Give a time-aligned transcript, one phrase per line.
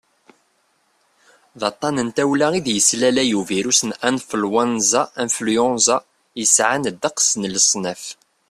[1.59, 5.97] d aṭṭan n tawla i d-yeslalay ubirus n anflwanza influenza
[6.39, 8.03] yesɛan ddeqs n leṣnaf